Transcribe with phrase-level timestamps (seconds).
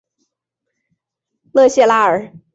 [1.53, 2.33] 勒谢拉尔。